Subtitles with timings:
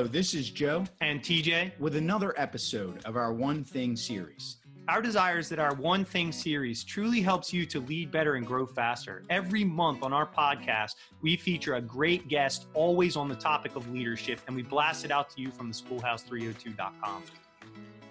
[0.00, 4.56] Hello, this is Joe and TJ with another episode of our One Thing series.
[4.88, 8.46] Our desire is that our One Thing series truly helps you to lead better and
[8.46, 9.24] grow faster.
[9.28, 13.92] Every month on our podcast, we feature a great guest, always on the topic of
[13.92, 17.22] leadership, and we blast it out to you from the schoolhouse302.com.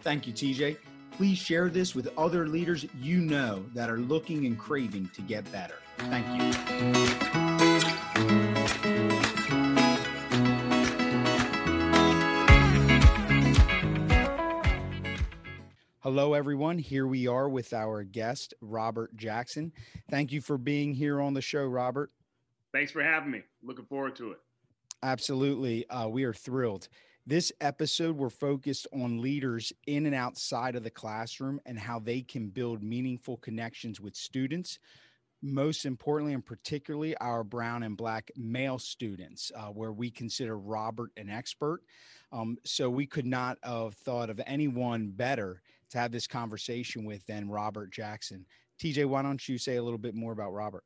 [0.04, 0.78] Thank you, TJ.
[1.14, 5.52] Please share this with other leaders you know that are looking and craving to get
[5.52, 5.78] better.
[5.98, 6.28] Thank
[7.36, 7.49] you.
[16.12, 16.80] Hello, everyone.
[16.80, 19.72] Here we are with our guest, Robert Jackson.
[20.10, 22.10] Thank you for being here on the show, Robert.
[22.74, 23.44] Thanks for having me.
[23.62, 24.40] Looking forward to it.
[25.04, 25.88] Absolutely.
[25.88, 26.88] Uh, we are thrilled.
[27.28, 32.22] This episode, we're focused on leaders in and outside of the classroom and how they
[32.22, 34.80] can build meaningful connections with students.
[35.44, 41.12] Most importantly, and particularly our brown and black male students, uh, where we consider Robert
[41.18, 41.82] an expert.
[42.32, 47.26] Um, so we could not have thought of anyone better to have this conversation with
[47.26, 48.46] than Robert Jackson.
[48.80, 50.84] TJ, why don't you say a little bit more about Robert?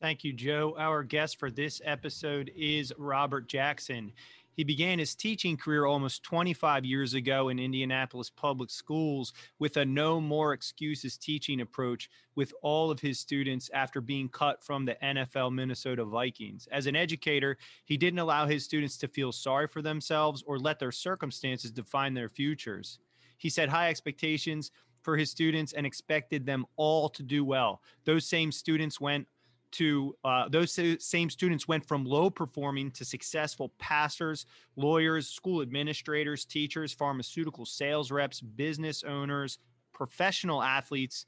[0.00, 0.76] Thank you, Joe.
[0.78, 4.12] Our guest for this episode is Robert Jackson.
[4.58, 9.84] He began his teaching career almost 25 years ago in Indianapolis public schools with a
[9.84, 14.96] no more excuses teaching approach with all of his students after being cut from the
[15.00, 16.66] NFL Minnesota Vikings.
[16.72, 20.80] As an educator, he didn't allow his students to feel sorry for themselves or let
[20.80, 22.98] their circumstances define their futures.
[23.38, 24.70] He set high expectations
[25.02, 27.80] for his students and expected them all to do well.
[28.04, 29.26] Those same students went
[29.70, 36.44] to uh, those same students went from low performing to successful pastors, lawyers, school administrators,
[36.44, 39.58] teachers, pharmaceutical sales reps, business owners,
[39.92, 41.26] professional athletes,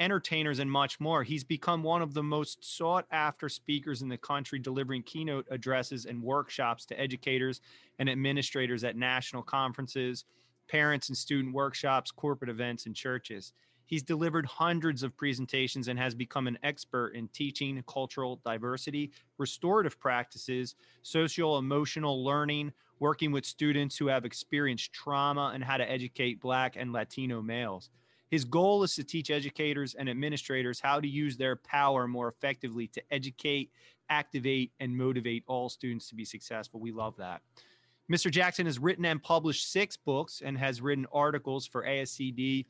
[0.00, 1.22] entertainers, and much more.
[1.22, 6.06] He's become one of the most sought after speakers in the country, delivering keynote addresses
[6.06, 7.60] and workshops to educators
[7.98, 10.24] and administrators at national conferences
[10.68, 13.52] parents and student workshops, corporate events, and churches.
[13.86, 19.98] He's delivered hundreds of presentations and has become an expert in teaching cultural diversity, restorative
[20.00, 26.40] practices, social emotional learning, working with students who have experienced trauma, and how to educate
[26.40, 27.90] Black and Latino males.
[28.28, 32.88] His goal is to teach educators and administrators how to use their power more effectively
[32.88, 33.70] to educate,
[34.10, 36.80] activate, and motivate all students to be successful.
[36.80, 37.42] We love that.
[38.10, 38.30] Mr.
[38.30, 42.66] Jackson has written and published six books and has written articles for ASCD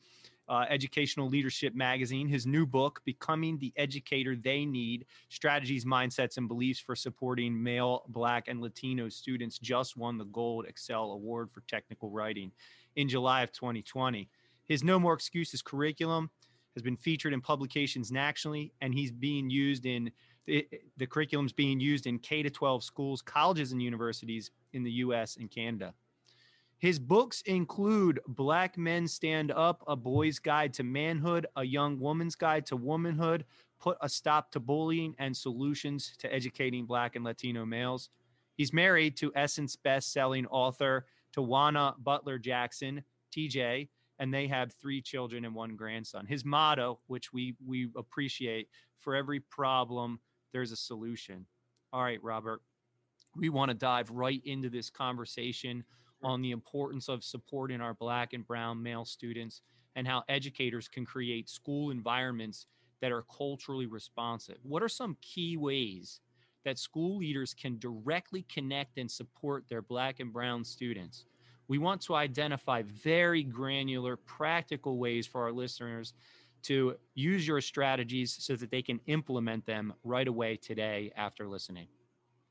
[0.49, 2.27] uh, Educational Leadership Magazine.
[2.27, 8.03] His new book, Becoming the Educator They Need Strategies, Mindsets, and Beliefs for Supporting Male,
[8.07, 12.51] Black, and Latino Students, just won the Gold Excel Award for Technical Writing
[12.95, 14.29] in July of 2020.
[14.65, 16.29] His No More Excuses curriculum
[16.75, 20.11] has been featured in publications nationally, and he's being used in
[20.47, 24.91] the, the curriculum's being used in K to 12 schools, colleges, and universities in the
[24.91, 25.93] US and Canada.
[26.79, 32.35] His books include Black Men Stand Up, A Boy's Guide to Manhood, A Young Woman's
[32.35, 33.45] Guide to Womanhood,
[33.79, 38.09] Put a Stop to Bullying, and Solutions to Educating Black and Latino Males.
[38.55, 43.03] He's married to Essence best-selling author Tawana Butler Jackson,
[43.35, 46.25] TJ, and they have three children and one grandson.
[46.25, 48.69] His motto, which we we appreciate,
[48.99, 50.19] for every problem
[50.53, 51.45] there's a solution.
[51.93, 52.61] All right, Robert,
[53.35, 55.83] we want to dive right into this conversation
[56.23, 59.61] on the importance of supporting our Black and Brown male students
[59.95, 62.65] and how educators can create school environments
[63.01, 64.57] that are culturally responsive.
[64.63, 66.19] What are some key ways
[66.65, 71.25] that school leaders can directly connect and support their Black and Brown students?
[71.67, 76.13] We want to identify very granular, practical ways for our listeners
[76.67, 81.87] to use your strategies so that they can implement them right away today after listening?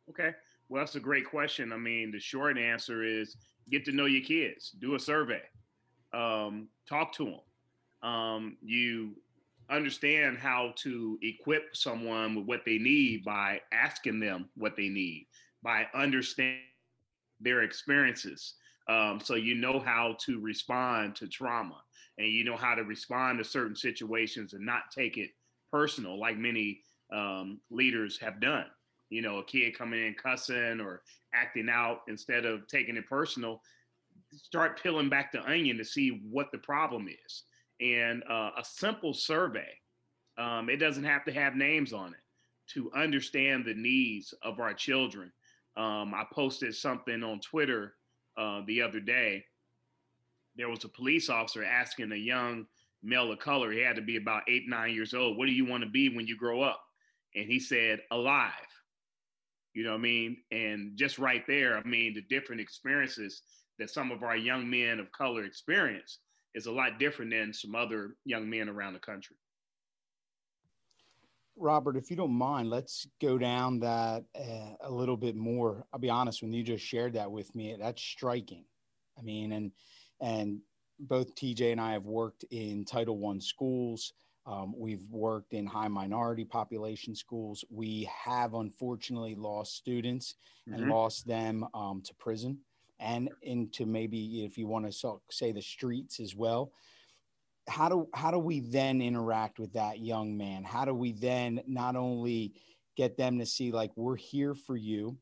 [0.08, 0.30] Okay.
[0.68, 1.72] Well, that's a great question.
[1.72, 3.36] I mean, the short answer is
[3.70, 5.42] get to know your kids, do a survey,
[6.12, 8.10] um, talk to them.
[8.10, 9.16] Um, you
[9.68, 15.26] understand how to equip someone with what they need by asking them what they need,
[15.62, 16.62] by understanding
[17.40, 18.54] their experiences.
[18.88, 21.82] Um, so you know how to respond to trauma
[22.18, 25.30] and you know how to respond to certain situations and not take it
[25.70, 26.80] personal like many
[27.12, 28.66] um, leaders have done.
[29.10, 31.02] You know a kid coming in cussing or
[31.34, 33.60] acting out instead of taking it personal
[34.34, 37.44] start peeling back the onion to see what the problem is.
[37.80, 39.68] And uh, a simple survey
[40.38, 44.74] um, it doesn't have to have names on it to understand the needs of our
[44.74, 45.32] children.
[45.76, 47.96] Um, i posted something on twitter
[48.38, 49.44] uh, the other day
[50.56, 52.66] there was a police officer asking a young
[53.02, 55.64] male of color, he had to be about eight, nine years old, what do you
[55.64, 56.80] want to be when you grow up?
[57.34, 58.52] And he said, alive.
[59.74, 60.38] You know what I mean?
[60.50, 63.42] And just right there, I mean, the different experiences
[63.78, 66.18] that some of our young men of color experience
[66.54, 69.36] is a lot different than some other young men around the country.
[71.58, 75.86] Robert, if you don't mind, let's go down that uh, a little bit more.
[75.92, 78.64] I'll be honest, when you just shared that with me, that's striking.
[79.18, 79.72] I mean, and
[80.20, 80.60] and
[80.98, 84.12] both TJ and I have worked in Title One schools.
[84.46, 87.64] Um, we've worked in high minority population schools.
[87.68, 90.36] We have unfortunately lost students
[90.66, 90.90] and mm-hmm.
[90.90, 92.58] lost them um, to prison
[93.00, 96.72] and into maybe, if you want to say, the streets as well
[97.68, 101.60] how do how do we then interact with that young man how do we then
[101.66, 102.52] not only
[102.96, 105.16] get them to see like we're here for you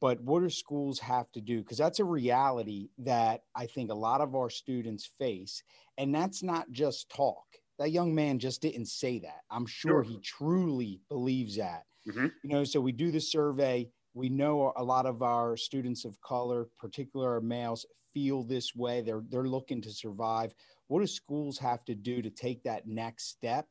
[0.00, 1.60] but what do schools have to do?
[1.62, 5.62] Because that's a reality that i think a lot of our students face
[5.98, 7.44] and that's not just talk.
[7.78, 9.40] That young man just didn't say that.
[9.50, 10.02] I'm sure, sure.
[10.02, 11.84] he truly believes that.
[12.08, 12.26] Mm-hmm.
[12.44, 13.88] you know so we do the survey.
[14.14, 17.84] We know a lot of our students of color particularly our males
[18.14, 19.02] feel this way.
[19.02, 20.54] They're they're looking to survive.
[20.88, 23.66] What do schools have to do to take that next step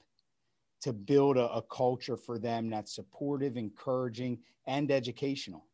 [0.82, 5.66] to build a, a culture for them that's supportive, encouraging, and educational?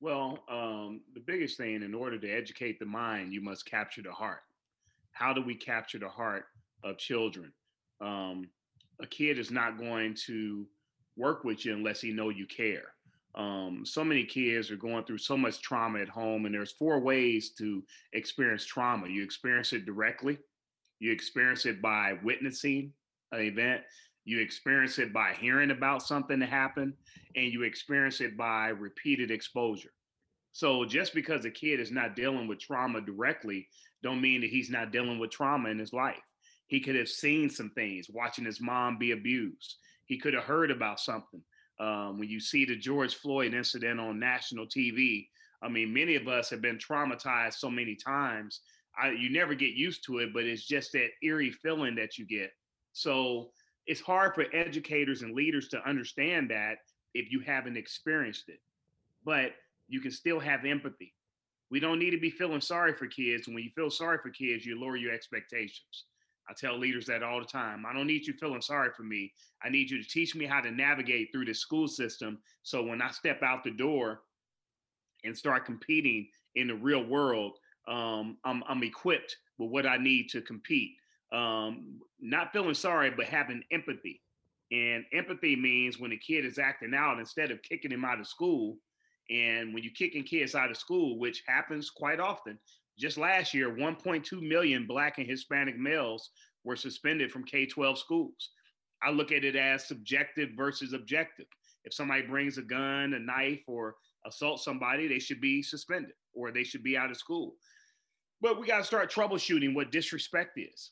[0.00, 4.12] Well, um, the biggest thing in order to educate the mind, you must capture the
[4.12, 4.42] heart.
[5.12, 6.44] How do we capture the heart
[6.84, 7.52] of children?
[8.00, 8.48] Um,
[9.02, 10.66] a kid is not going to
[11.16, 12.94] work with you unless he know you care.
[13.34, 17.00] Um, so many kids are going through so much trauma at home, and there's four
[17.00, 19.08] ways to experience trauma.
[19.08, 20.38] You experience it directly,
[21.00, 22.92] you experience it by witnessing
[23.32, 23.82] an event,
[24.28, 26.94] you experience it by hearing about something that happened,
[27.34, 29.92] and you experience it by repeated exposure.
[30.52, 33.68] So just because a kid is not dealing with trauma directly,
[34.02, 36.16] don't mean that he's not dealing with trauma in his life.
[36.66, 39.76] He could have seen some things, watching his mom be abused.
[40.06, 41.42] He could have heard about something.
[41.80, 45.28] Um, when you see the George Floyd incident on national TV,
[45.62, 48.60] I mean, many of us have been traumatized so many times
[49.00, 52.26] I, you never get used to it, but it's just that eerie feeling that you
[52.26, 52.50] get.
[52.92, 53.50] So
[53.88, 56.76] it's hard for educators and leaders to understand that
[57.14, 58.60] if you haven't experienced it.
[59.24, 59.52] But
[59.88, 61.14] you can still have empathy.
[61.70, 63.46] We don't need to be feeling sorry for kids.
[63.46, 66.04] And when you feel sorry for kids, you lower your expectations.
[66.50, 67.84] I tell leaders that all the time.
[67.86, 69.32] I don't need you feeling sorry for me.
[69.62, 72.38] I need you to teach me how to navigate through the school system.
[72.62, 74.20] So when I step out the door
[75.24, 80.28] and start competing in the real world, um, I'm, I'm equipped with what I need
[80.30, 80.92] to compete.
[81.32, 84.22] Um, not feeling sorry, but having empathy.
[84.70, 88.26] And empathy means when a kid is acting out, instead of kicking him out of
[88.26, 88.76] school,
[89.30, 92.58] and when you're kicking kids out of school, which happens quite often,
[92.98, 96.30] just last year, 1.2 million Black and Hispanic males
[96.64, 98.50] were suspended from K 12 schools.
[99.02, 101.46] I look at it as subjective versus objective.
[101.84, 103.94] If somebody brings a gun, a knife, or
[104.26, 107.54] assaults somebody, they should be suspended or they should be out of school.
[108.40, 110.90] But we got to start troubleshooting what disrespect is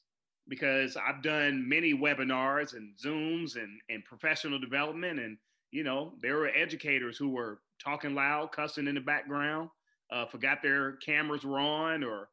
[0.48, 5.18] because I've done many webinars and Zooms and, and professional development.
[5.18, 5.36] And,
[5.70, 9.70] you know, there were educators who were talking loud, cussing in the background,
[10.12, 12.28] uh, forgot their cameras were on or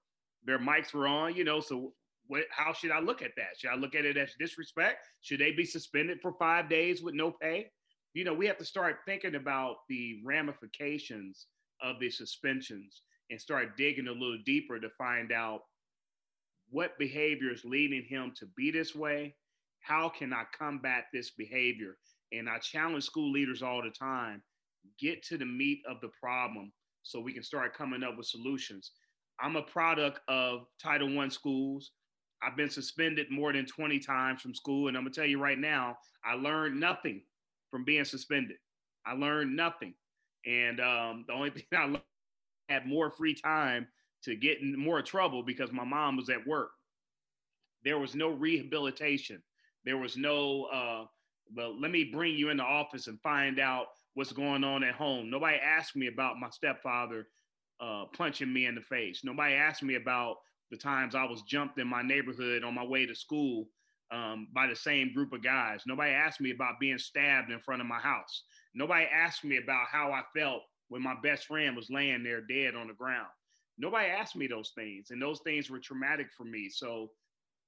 [0.46, 1.60] their mics were on, you know.
[1.60, 1.94] So,
[2.28, 3.58] what, how should I look at that?
[3.58, 5.08] Should I look at it as disrespect?
[5.22, 7.72] Should they be suspended for five days with no pay?
[8.14, 11.48] You know, we have to start thinking about the ramifications
[11.82, 15.62] of the suspensions and start digging a little deeper to find out
[16.74, 19.36] what behavior is leading him to be this way.
[19.82, 21.98] How can I combat this behavior?
[22.32, 24.42] And I challenge school leaders all the time
[25.00, 28.92] get to the meat of the problem so we can start coming up with solutions.
[29.40, 31.92] I'm a product of Title I schools.
[32.42, 34.88] I've been suspended more than 20 times from school.
[34.88, 37.22] And I'm going to tell you right now, I learned nothing
[37.70, 38.58] from being suspended.
[39.06, 39.94] I learned nothing.
[40.48, 42.02] And um, the only thing I learned
[42.68, 43.88] had more free time
[44.24, 46.72] to get in more trouble because my mom was at work.
[47.84, 49.42] There was no rehabilitation.
[49.86, 51.06] There was no, uh,
[51.56, 54.96] well, let me bring you in the office and find out what's going on at
[54.96, 55.30] home.
[55.30, 57.28] Nobody asked me about my stepfather
[57.82, 59.22] uh, punching me in the face.
[59.24, 60.38] Nobody asked me about
[60.72, 63.68] the times I was jumped in my neighborhood on my way to school
[64.12, 65.82] um, by the same group of guys.
[65.86, 68.44] Nobody asked me about being stabbed in front of my house.
[68.74, 72.76] Nobody asked me about how I felt when my best friend was laying there dead
[72.76, 73.28] on the ground.
[73.78, 76.70] Nobody asked me those things, and those things were traumatic for me.
[76.70, 77.12] So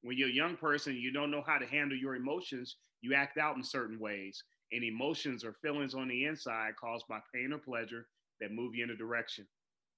[0.01, 3.37] when you're a young person, you don't know how to handle your emotions, you act
[3.37, 4.43] out in certain ways.
[4.71, 8.07] And emotions or feelings on the inside caused by pain or pleasure
[8.41, 9.47] that move you in a direction.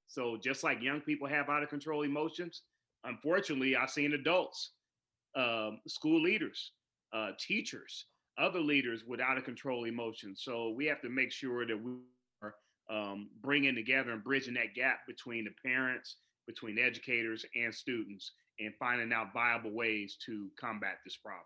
[0.07, 2.63] So just like young people have out of control emotions,
[3.03, 4.71] unfortunately, I've seen adults,
[5.35, 6.71] um, school leaders,
[7.13, 8.05] uh, teachers,
[8.37, 10.41] other leaders with out of control emotions.
[10.43, 11.91] So we have to make sure that we
[12.89, 18.73] um, bringing together and bridging that gap between the parents, between educators and students, and
[18.79, 21.43] finding out viable ways to combat this problem.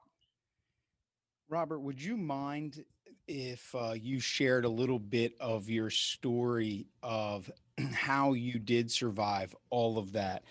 [1.49, 2.85] Robert, would you mind
[3.27, 7.51] if uh, you shared a little bit of your story of
[7.93, 10.43] how you did survive all of that?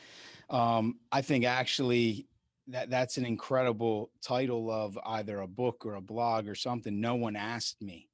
[0.50, 2.26] Um, I think actually
[2.68, 7.00] that that's an incredible title of either a book or a blog or something.
[7.00, 8.09] No one asked me.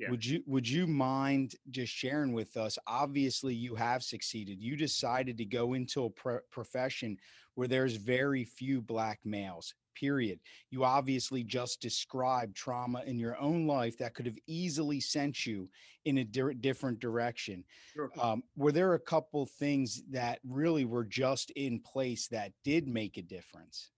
[0.00, 0.10] Yeah.
[0.10, 2.78] Would you would you mind just sharing with us?
[2.86, 4.58] Obviously, you have succeeded.
[4.58, 7.18] You decided to go into a pro- profession
[7.54, 10.40] where there's very few black males period.
[10.70, 15.68] You obviously just described trauma in your own life that could have easily sent you
[16.06, 17.64] in a di- different direction.
[17.92, 18.10] Sure.
[18.18, 23.18] Um, were there a couple things that really were just in place that did make
[23.18, 23.90] a difference?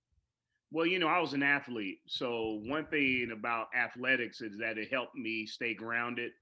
[0.72, 1.98] Well, you know, I was an athlete.
[2.06, 6.32] So, one thing about athletics is that it helped me stay grounded.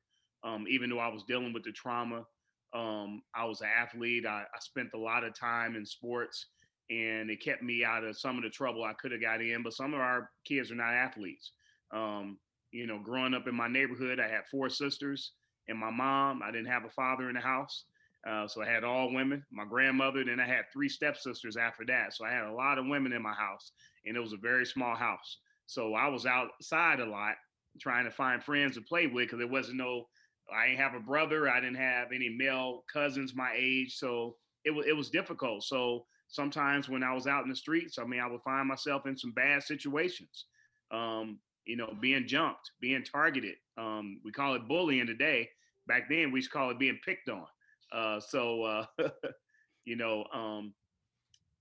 [0.45, 2.25] Um, even though I was dealing with the trauma,
[2.73, 4.25] um, I was an athlete.
[4.27, 6.47] I, I spent a lot of time in sports
[6.91, 9.65] and it kept me out of some of the trouble I could have got in.
[9.65, 11.53] But some of our kids are not athletes.
[11.93, 12.39] Um,
[12.71, 15.33] you know, growing up in my neighborhood, I had four sisters
[15.69, 16.41] and my mom.
[16.43, 17.85] I didn't have a father in the house.
[18.29, 22.15] Uh, so I had all women, my grandmother, then I had three stepsisters after that.
[22.15, 23.73] So I had a lot of women in my house,
[24.05, 25.39] and it was a very small house.
[25.67, 27.35] So I was outside a lot
[27.81, 30.07] trying to find friends to play with because there wasn't no,
[30.55, 33.97] I didn't have a brother, I didn't have any male cousins my age.
[33.97, 35.63] So it was, it was difficult.
[35.65, 39.07] So sometimes when I was out in the streets, I mean, I would find myself
[39.07, 40.47] in some bad situations.
[40.91, 43.55] Um, you know, being jumped, being targeted.
[43.79, 45.49] Um, we call it bullying today.
[45.87, 47.47] Back then, we used to call it being picked on.
[47.93, 48.87] Uh, so, uh,
[49.85, 50.75] you know, um,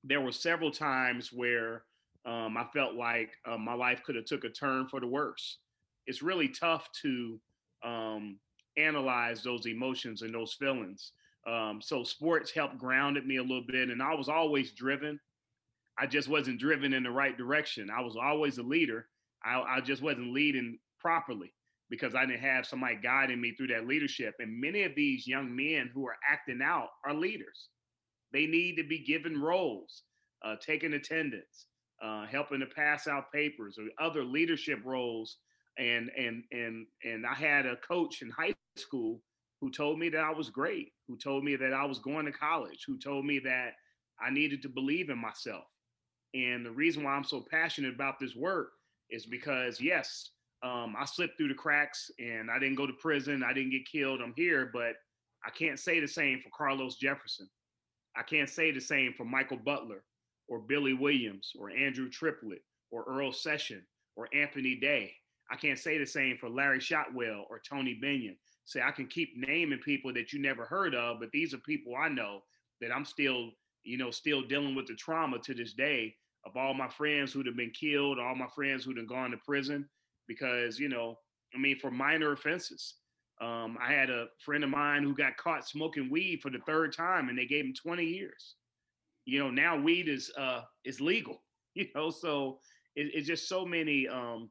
[0.03, 1.83] there were several times where
[2.25, 5.57] um, I felt like uh, my life could have took a turn for the worse.
[6.05, 7.39] It's really tough to
[7.83, 8.37] um,
[8.77, 11.11] analyze those emotions and those feelings
[11.47, 15.19] um, so sports helped grounded me a little bit, and I was always driven.
[15.97, 17.89] I just wasn't driven in the right direction.
[17.89, 19.07] I was always a leader.
[19.43, 21.53] I, I just wasn't leading properly
[21.89, 24.35] because I didn't have somebody guiding me through that leadership.
[24.39, 27.69] And many of these young men who are acting out are leaders.
[28.31, 30.03] They need to be given roles,
[30.45, 31.65] uh, taking attendance,
[32.03, 35.37] uh, helping to pass out papers or other leadership roles.
[35.77, 39.21] And and and and I had a coach in high school
[39.61, 42.31] who told me that I was great, who told me that I was going to
[42.31, 43.71] college, who told me that
[44.21, 45.63] I needed to believe in myself.
[46.33, 48.71] And the reason why I'm so passionate about this work
[49.09, 50.31] is because, yes,
[50.61, 53.43] um, I slipped through the cracks and I didn't go to prison.
[53.43, 54.21] I didn't get killed.
[54.21, 54.93] I'm here, but
[55.45, 57.47] I can't say the same for Carlos Jefferson.
[58.15, 60.03] I can't say the same for Michael Butler
[60.49, 63.81] or Billy Williams or Andrew Triplett or Earl Session
[64.15, 65.13] or Anthony Day.
[65.51, 68.35] I can't say the same for Larry Shotwell or Tony Binion
[68.65, 71.95] say I can keep naming people that you never heard of, but these are people
[71.95, 72.41] I know
[72.81, 73.51] that I'm still,
[73.83, 77.47] you know, still dealing with the trauma to this day of all my friends who'd
[77.47, 79.89] have been killed, all my friends who'd have gone to prison
[80.29, 81.17] because, you know,
[81.53, 82.95] I mean, for minor offenses.
[83.41, 86.95] Um, I had a friend of mine who got caught smoking weed for the third
[86.95, 88.55] time, and they gave him 20 years.
[89.25, 91.41] You know, now weed is uh, is legal.
[91.75, 92.59] You know, so
[92.95, 94.49] it, it's just so many um,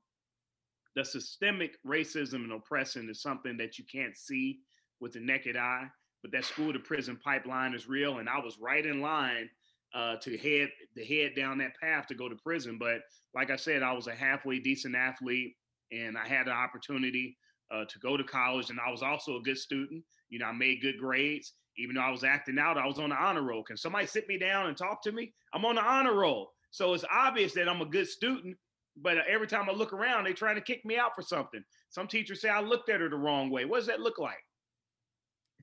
[0.95, 4.61] the systemic racism and oppression is something that you can't see
[5.01, 5.87] with the naked eye,
[6.23, 8.19] but that school to prison pipeline is real.
[8.19, 9.51] And I was right in line
[9.95, 12.79] uh, to head to head down that path to go to prison.
[12.79, 13.01] But
[13.35, 15.55] like I said, I was a halfway decent athlete,
[15.93, 17.37] and I had the opportunity
[17.73, 20.03] uh, to go to college, and I was also a good student.
[20.31, 21.55] You know, I made good grades.
[21.77, 23.63] Even though I was acting out, I was on the honor roll.
[23.63, 25.33] Can somebody sit me down and talk to me?
[25.55, 26.51] I'm on the honor roll.
[26.73, 28.57] So it's obvious that I'm a good student
[29.03, 31.63] but every time I look around, they're trying to kick me out for something.
[31.91, 33.65] Some teachers say I looked at her the wrong way.
[33.65, 34.39] What does that look like?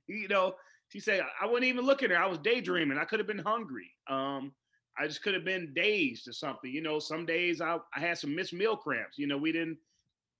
[0.07, 0.53] You know,
[0.89, 2.23] she said I wasn't even looking at her.
[2.23, 2.99] I was daydreaming.
[2.99, 3.89] I could have been hungry.
[4.07, 4.53] Um,
[4.99, 6.69] I just could have been dazed or something.
[6.69, 9.17] You know, some days I, I had some missed meal cramps.
[9.17, 9.79] You know, we didn't,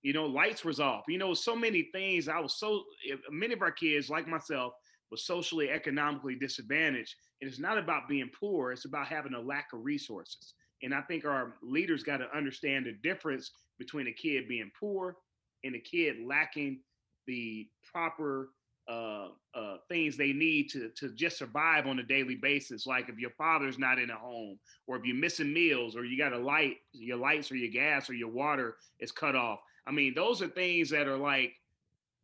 [0.06, 1.02] you know, lights was off.
[1.08, 2.28] You know, so many things.
[2.28, 2.84] I was so
[3.28, 4.74] many of our kids, like myself,
[5.10, 7.12] was socially economically disadvantaged.
[7.40, 8.70] And it's not about being poor.
[8.70, 10.54] It's about having a lack of resources.
[10.84, 15.16] And I think our leaders got to understand the difference between a kid being poor
[15.64, 16.82] and a kid lacking
[17.26, 18.50] the proper
[18.88, 22.86] uh, uh, things they need to to just survive on a daily basis.
[22.86, 26.16] Like if your father's not in a home, or if you're missing meals, or you
[26.16, 29.58] got a light, your lights or your gas or your water is cut off.
[29.86, 31.52] I mean, those are things that are like,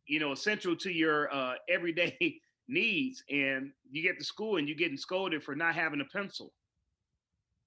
[0.07, 3.23] you know, essential to your uh, everyday needs.
[3.29, 6.51] And you get to school and you're getting scolded for not having a pencil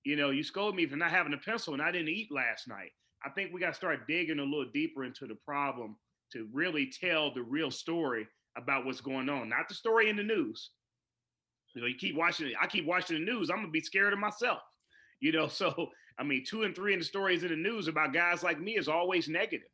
[0.07, 2.69] you know, you scolded me for not having a pencil and I didn't eat last
[2.69, 2.93] night.
[3.25, 5.97] I think we got to start digging a little deeper into the problem
[6.33, 10.23] to really tell the real story about what's going on, not the story in the
[10.23, 10.71] news.
[11.75, 12.55] You know, you keep watching it.
[12.61, 13.51] I keep watching the news.
[13.51, 14.61] I'm gonna be scared of myself.
[15.19, 15.89] You know, so
[16.21, 18.77] I mean, two and three in the stories in the news about guys like me
[18.77, 19.69] is always negative.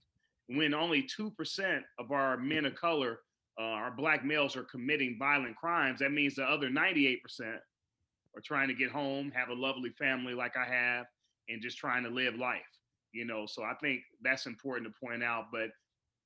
[0.48, 3.20] When only two percent of our men of color,
[3.58, 7.60] uh, our black males, are committing violent crimes, that means the other 98 percent
[8.34, 11.06] are trying to get home, have a lovely family like I have,
[11.48, 12.60] and just trying to live life.
[13.12, 15.46] You know, so I think that's important to point out.
[15.52, 15.70] But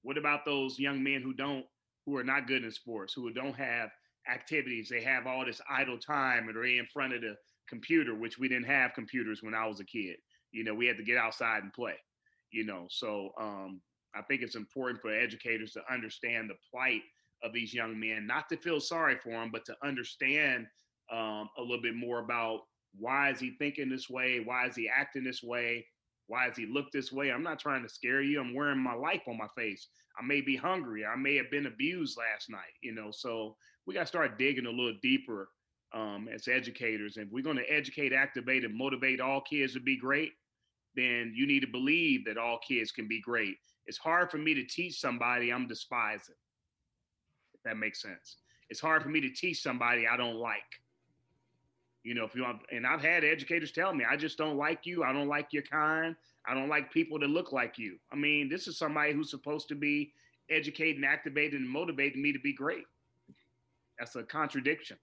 [0.02, 1.64] what about those young men who don't,
[2.04, 3.90] who are not good in sports, who don't have
[4.32, 4.88] activities?
[4.88, 7.34] They have all this idle time, and they're in front of the
[7.68, 10.16] computer, which we didn't have computers when I was a kid.
[10.52, 11.94] You know, we had to get outside and play.
[12.52, 13.80] You know, so um,
[14.16, 17.02] I think it's important for educators to understand the plight
[17.42, 20.66] of these young men, not to feel sorry for them, but to understand
[21.12, 22.60] um, a little bit more about
[22.98, 24.40] why is he thinking this way?
[24.44, 25.86] Why is he acting this way?
[26.28, 27.30] Why does he look this way?
[27.30, 28.40] I'm not trying to scare you.
[28.40, 29.88] I'm wearing my life on my face.
[30.18, 31.04] I may be hungry.
[31.04, 33.10] I may have been abused last night, you know.
[33.12, 33.56] So
[33.86, 35.50] we got to start digging a little deeper
[35.94, 37.16] um, as educators.
[37.16, 40.32] And if we're going to educate, activate, and motivate all kids to be great,
[40.96, 43.56] then you need to believe that all kids can be great.
[43.86, 46.34] It's hard for me to teach somebody I'm despising,
[47.54, 48.36] if that makes sense.
[48.68, 50.80] It's hard for me to teach somebody I don't like.
[52.02, 54.86] You know, if you want, and I've had educators tell me, I just don't like
[54.86, 55.02] you.
[55.02, 56.14] I don't like your kind.
[56.46, 57.96] I don't like people that look like you.
[58.12, 60.12] I mean, this is somebody who's supposed to be
[60.48, 62.84] educating, activating, and motivating me to be great.
[63.98, 64.96] That's a contradiction.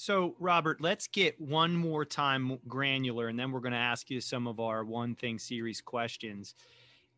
[0.00, 4.20] So, Robert, let's get one more time granular, and then we're going to ask you
[4.20, 6.54] some of our one thing series questions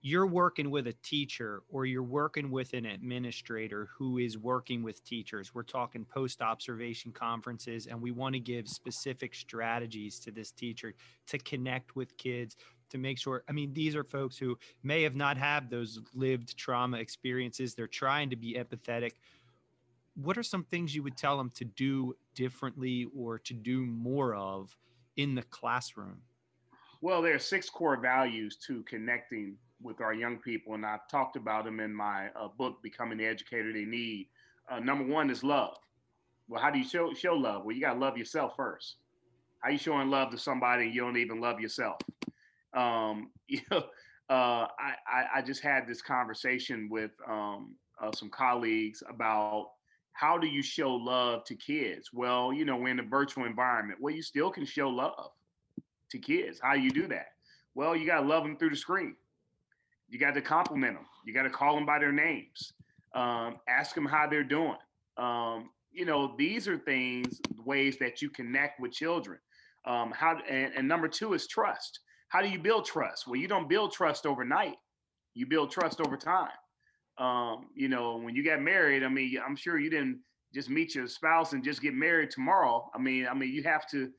[0.03, 5.05] you're working with a teacher or you're working with an administrator who is working with
[5.05, 5.55] teachers.
[5.55, 10.95] We're talking post observation conferences, and we want to give specific strategies to this teacher
[11.27, 12.57] to connect with kids
[12.89, 13.45] to make sure.
[13.49, 17.75] I mean, these are folks who may have not had those lived trauma experiences.
[17.75, 19.13] They're trying to be empathetic.
[20.15, 24.35] What are some things you would tell them to do differently or to do more
[24.35, 24.77] of
[25.17, 26.23] in the classroom?
[27.01, 31.37] Well, there are six core values to connecting with our young people, and I've talked
[31.37, 34.29] about them in my uh, book, Becoming the Educator They Need.
[34.71, 35.77] Uh, number one is love.
[36.49, 37.65] Well, how do you show show love?
[37.65, 38.97] Well, you got to love yourself first.
[39.61, 41.99] How you showing love to somebody you don't even love yourself?
[42.75, 43.85] Um, you know,
[44.29, 49.71] uh, I, I, I just had this conversation with um, uh, some colleagues about
[50.21, 52.11] how do you show love to kids?
[52.13, 54.01] Well, you know, we're in a virtual environment.
[54.03, 55.31] Well, you still can show love
[56.11, 56.61] to kids.
[56.63, 57.29] How do you do that?
[57.75, 59.17] Well, you got to love them through the screen.
[60.11, 61.07] You got to compliment them.
[61.25, 62.75] You got to call them by their names.
[63.15, 64.77] Um, ask them how they're doing.
[65.17, 69.39] Um, you know, these are things, ways that you connect with children.
[69.87, 72.01] Um, how and, and number two is trust.
[72.29, 73.27] How do you build trust?
[73.27, 74.77] Well, you don't build trust overnight.
[75.33, 76.51] You build trust over time.
[77.21, 80.21] Um, you know, when you got married, I mean, I'm sure you didn't
[80.55, 82.91] just meet your spouse and just get married tomorrow.
[82.95, 84.11] I mean, I mean, you have to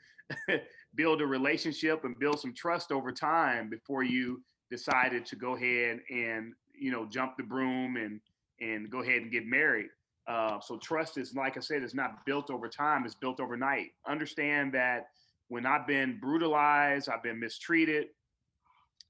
[0.95, 5.99] build a relationship and build some trust over time before you decided to go ahead
[6.09, 8.21] and you know jump the broom and
[8.61, 9.87] and go ahead and get married.
[10.27, 13.87] Uh, so trust is, like I said, it's not built over time; it's built overnight.
[14.07, 15.07] Understand that
[15.47, 18.05] when I've been brutalized, I've been mistreated,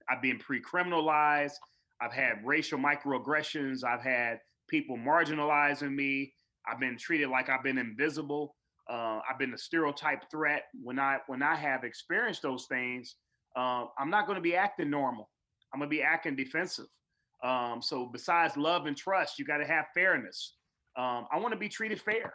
[0.10, 1.54] I've been pre-criminalized,
[2.02, 6.34] I've had racial microaggressions, I've had people marginalizing me,
[6.68, 8.56] I've been treated like I've been invisible.
[8.90, 10.64] Uh, I've been a stereotype threat.
[10.82, 13.16] When I when I have experienced those things,
[13.56, 15.30] uh, I'm not going to be acting normal.
[15.74, 16.88] I'm gonna be acting defensive.
[17.44, 20.56] Um, so besides love and trust, you got to have fairness.
[20.98, 22.34] Um, I want to be treated fair.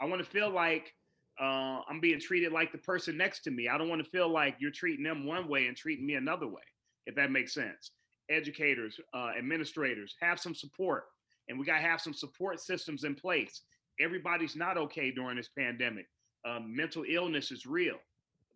[0.00, 0.92] I want to feel like
[1.40, 3.68] uh, I'm being treated like the person next to me.
[3.68, 6.48] I don't want to feel like you're treating them one way and treating me another
[6.48, 6.62] way.
[7.06, 7.90] If that makes sense.
[8.30, 11.04] Educators, uh, administrators, have some support,
[11.48, 13.62] and we got to have some support systems in place.
[14.00, 16.06] Everybody's not okay during this pandemic.
[16.46, 17.96] Um, mental illness is real.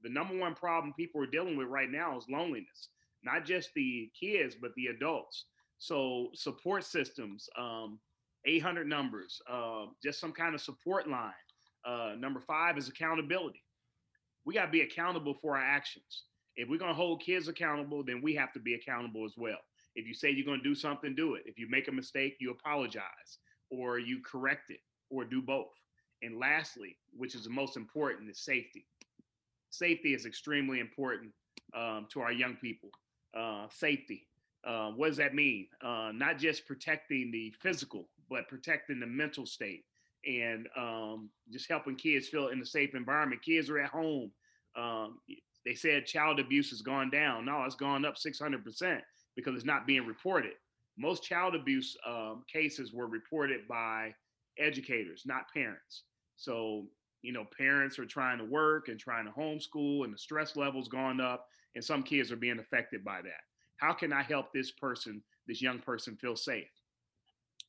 [0.02, 2.88] The number one problem people are dealing with right now is loneliness
[3.26, 5.44] not just the kids, but the adults.
[5.78, 7.98] So support systems, um,
[8.46, 11.32] 800 numbers, uh, just some kind of support line.
[11.84, 13.62] Uh, number five is accountability.
[14.44, 16.24] We got to be accountable for our actions.
[16.56, 19.58] If we're going to hold kids accountable, then we have to be accountable as well.
[19.94, 21.44] If you say you're going to do something, do it.
[21.46, 23.38] If you make a mistake, you apologize
[23.70, 25.72] or you correct it or do both.
[26.22, 28.86] And lastly, which is the most important, is safety.
[29.70, 31.32] Safety is extremely important
[31.74, 32.90] um, to our young people
[33.36, 34.26] uh, safety.
[34.66, 35.68] Uh, what does that mean?
[35.82, 39.84] Uh, not just protecting the physical, but protecting the mental state
[40.26, 43.42] and um, just helping kids feel in a safe environment.
[43.42, 44.30] Kids are at home.
[44.76, 45.18] Um,
[45.66, 47.44] they said child abuse has gone down.
[47.44, 49.00] No, it's gone up 600%
[49.34, 50.52] because it's not being reported.
[50.96, 54.14] most child abuse um, cases were reported by
[54.58, 56.04] educators, not parents.
[56.36, 56.86] So,
[57.20, 60.88] you know, parents are trying to work and trying to homeschool, and the stress levels
[60.88, 63.42] gone up, and some kids are being affected by that.
[63.76, 66.70] How can I help this person, this young person, feel safe?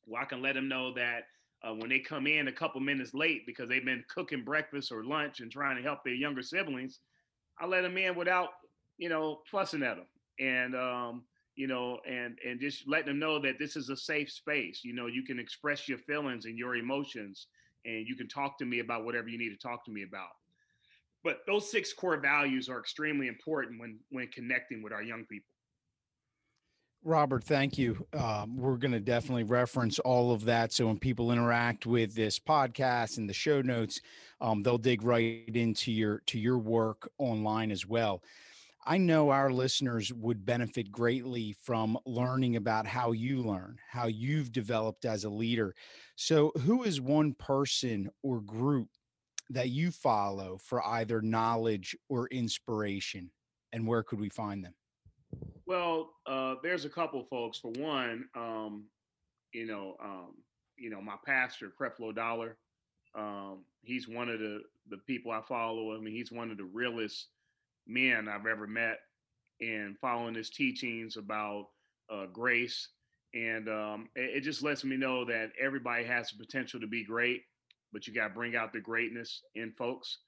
[0.06, 1.24] Well, I can let them know that
[1.64, 5.04] uh, when they come in a couple minutes late because they've been cooking breakfast or
[5.04, 7.00] lunch and trying to help their younger siblings,
[7.60, 8.50] I let them in without,
[8.96, 10.06] you know, fussing at them.
[10.40, 11.22] And um,
[11.56, 14.82] you know, and and just letting them know that this is a safe space.
[14.84, 17.48] You know, you can express your feelings and your emotions,
[17.84, 20.28] and you can talk to me about whatever you need to talk to me about.
[21.24, 25.52] But those six core values are extremely important when when connecting with our young people.
[27.04, 28.06] Robert, thank you.
[28.12, 30.72] Um, we're going to definitely reference all of that.
[30.72, 34.00] So when people interact with this podcast and the show notes,
[34.40, 38.22] um, they'll dig right into your to your work online as well.
[38.84, 44.50] I know our listeners would benefit greatly from learning about how you learn, how you've
[44.50, 45.74] developed as a leader.
[46.16, 48.88] So, who is one person or group
[49.50, 53.30] that you follow for either knowledge or inspiration,
[53.72, 54.74] and where could we find them?
[55.66, 57.58] Well, uh, there's a couple folks.
[57.58, 58.84] For one, um,
[59.52, 60.34] you know, um,
[60.76, 62.56] you know, my pastor, Creflo Dollar.
[63.14, 65.94] Um, he's one of the the people I follow.
[65.94, 67.26] I mean, he's one of the realest
[67.86, 69.00] men I've ever met
[69.60, 71.68] and following his teachings about
[72.10, 72.88] uh, grace.
[73.34, 77.04] And um, it, it, just lets me know that everybody has the potential to be
[77.04, 77.42] great,
[77.92, 80.18] but you got to bring out the greatness in folks.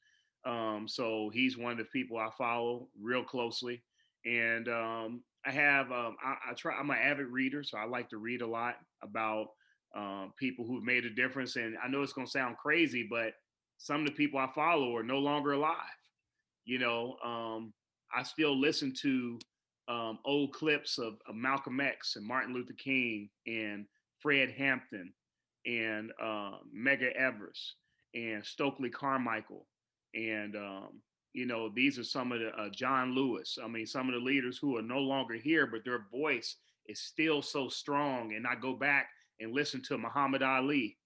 [0.44, 3.82] Um, so he's one of the people I follow real closely.
[4.24, 8.08] And um, I have, um, I, I, try, I'm an avid reader, so I like
[8.10, 9.48] to read a lot about
[9.96, 11.56] um, people who've made a difference.
[11.56, 13.32] And I know it's going to sound crazy, but
[13.78, 15.76] some of the people I follow are no longer alive.
[16.64, 17.72] You know, um,
[18.14, 19.38] I still listen to
[19.88, 23.86] um, old clips of, of, Malcolm X and Martin Luther King and
[24.20, 25.12] Fred Hampton
[25.66, 27.74] and uh, Medgar Evers
[28.14, 29.66] and Stokely Carmichael.
[30.14, 31.00] And, um,
[31.32, 33.58] you know, these are some of the uh, John Lewis.
[33.62, 37.00] I mean, some of the leaders who are no longer here, but their voice is
[37.00, 38.34] still so strong.
[38.34, 40.96] And I go back and listen to Muhammad Ali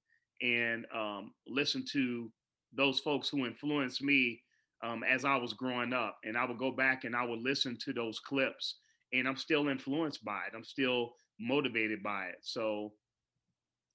[0.42, 2.30] and um, listen to
[2.72, 4.40] those folks who influenced me
[4.82, 6.18] um, as I was growing up.
[6.24, 8.76] And I would go back and I would listen to those clips,
[9.12, 10.56] and I'm still influenced by it.
[10.56, 12.38] I'm still motivated by it.
[12.42, 12.92] So,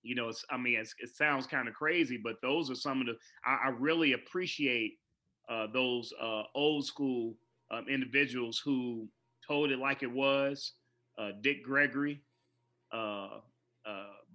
[0.04, 3.02] you know, it's, I mean, it's, it sounds kind of crazy, but those are some
[3.02, 3.14] of the,
[3.46, 4.94] I, I really appreciate
[5.50, 7.36] uh, those uh, old school
[7.72, 9.08] um, individuals who
[9.46, 10.74] told it like it was.
[11.18, 12.22] Uh, Dick Gregory,
[12.94, 13.40] uh,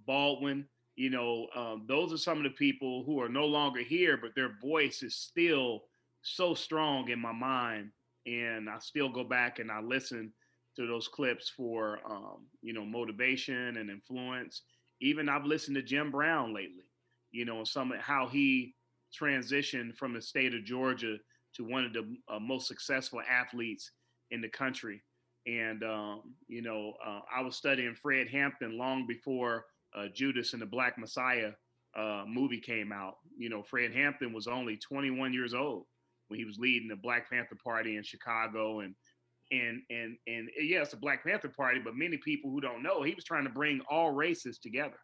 [0.05, 4.17] Baldwin, you know, um, those are some of the people who are no longer here,
[4.17, 5.83] but their voice is still
[6.21, 7.91] so strong in my mind,
[8.25, 10.31] and I still go back and I listen
[10.77, 14.61] to those clips for um, you know motivation and influence.
[15.01, 16.85] Even I've listened to Jim Brown lately,
[17.31, 18.73] you know, some how he
[19.19, 21.17] transitioned from the state of Georgia
[21.55, 23.91] to one of the uh, most successful athletes
[24.31, 25.01] in the country.
[25.47, 30.61] And um, you know, uh, I was studying Fred Hampton long before uh, Judas and
[30.61, 31.51] the Black Messiah
[31.97, 33.15] uh, movie came out.
[33.37, 35.85] You know, Fred Hampton was only 21 years old
[36.27, 38.95] when he was leading the Black Panther Party in Chicago and
[39.51, 43.13] and and and yeah, a Black Panther Party, but many people who don't know, he
[43.13, 44.97] was trying to bring all races together,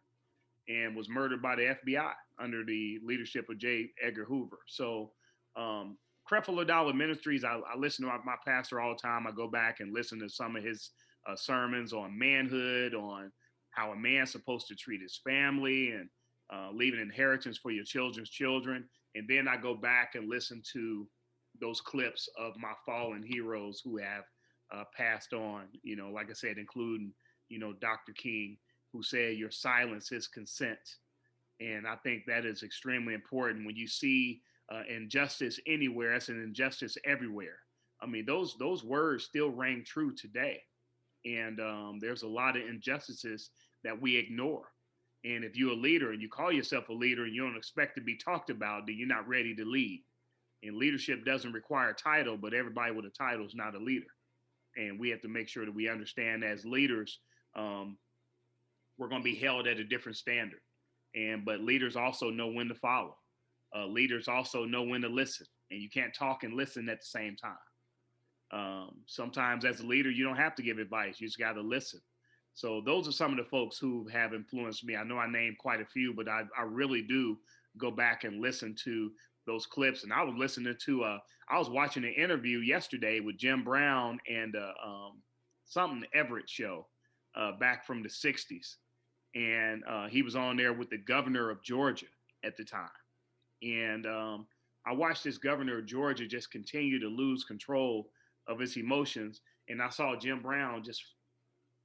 [0.68, 3.90] and was murdered by the FBI under the leadership of J.
[4.02, 4.58] Edgar Hoover.
[4.66, 5.12] So,
[5.56, 5.98] um,
[6.30, 9.26] Creflo Dollar Ministries, I, I listen to my, my, pastor all the time.
[9.26, 10.90] I go back and listen to some of his
[11.28, 13.32] uh, sermons on manhood, on
[13.70, 16.08] how a man's supposed to treat his family, and
[16.52, 18.84] uh, leave an inheritance for your children's children.
[19.14, 21.06] And then I go back and listen to
[21.60, 24.24] those clips of my fallen heroes who have
[24.74, 27.12] uh, passed on, you know, like I said, including,
[27.48, 28.12] you know, Dr.
[28.12, 28.56] King,
[28.92, 30.78] who said, Your silence is consent.
[31.62, 34.40] And I think that is extremely important when you see
[34.72, 37.58] uh, injustice anywhere, it's an injustice everywhere.
[38.00, 40.60] I mean, those those words still ring true today.
[41.24, 43.50] And um, there's a lot of injustices
[43.84, 44.64] that we ignore.
[45.24, 47.94] And if you're a leader and you call yourself a leader and you don't expect
[47.96, 50.02] to be talked about, then you're not ready to lead.
[50.64, 54.06] And leadership doesn't require a title, but everybody with a title is not a leader.
[54.76, 57.20] And we have to make sure that we understand as leaders,
[57.54, 57.98] um,
[58.98, 60.60] we're going to be held at a different standard.
[61.14, 63.16] And but leaders also know when to follow.
[63.74, 67.06] Uh, leaders also know when to listen, and you can't talk and listen at the
[67.06, 67.56] same time.
[68.52, 71.62] Um, sometimes, as a leader, you don't have to give advice; you just got to
[71.62, 72.00] listen.
[72.54, 74.96] So those are some of the folks who have influenced me.
[74.96, 77.38] I know I named quite a few, but I, I really do
[77.78, 79.10] go back and listen to
[79.46, 80.04] those clips.
[80.04, 84.18] And I was listening to, uh, I was watching an interview yesterday with Jim Brown
[84.28, 85.22] and uh, um,
[85.64, 86.86] something Everett show
[87.34, 88.76] uh, back from the 60s.
[89.34, 92.06] And uh, he was on there with the governor of Georgia
[92.44, 92.90] at the time.
[93.62, 94.46] And um,
[94.86, 98.08] I watched this governor of Georgia just continue to lose control
[98.46, 99.40] of his emotions.
[99.68, 101.02] And I saw Jim Brown just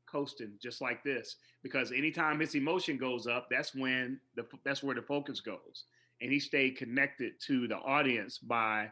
[0.07, 4.95] coasting just like this because anytime his emotion goes up, that's when the that's where
[4.95, 5.85] the focus goes.
[6.21, 8.89] And he stayed connected to the audience by